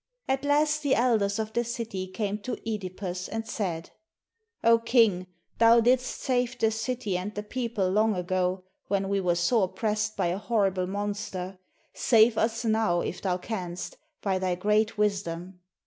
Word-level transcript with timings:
At 0.27 0.43
last 0.43 0.81
the 0.81 0.95
elders 0.95 1.37
of 1.37 1.53
the 1.53 1.63
city 1.63 2.07
came 2.07 2.39
to 2.39 2.55
(Edipus 2.65 3.27
and 3.29 3.47
said, 3.47 3.91
"O 4.63 4.79
king, 4.79 5.27
thou 5.59 5.79
didst 5.79 6.19
save 6.21 6.57
the 6.57 6.71
city 6.71 7.15
and 7.15 7.29
8 7.29 7.35
THE 7.35 7.41
STORY 7.41 7.43
OF 7.45 7.45
(EDIPUS 7.45 7.49
the 7.49 7.69
people 7.83 7.89
long 7.91 8.15
ago, 8.15 8.63
when 8.87 9.09
we 9.09 9.21
were 9.21 9.35
sore 9.35 9.67
pressed 9.67 10.17
by 10.17 10.25
a 10.29 10.39
horrible 10.39 10.87
monster; 10.87 11.59
save 11.93 12.35
us 12.39 12.65
now, 12.65 13.01
if 13.01 13.21
thou 13.21 13.37
canst, 13.37 13.97
by 14.23 14.39
thy 14.39 14.55
great 14.55 14.97
wisdom." 14.97 15.59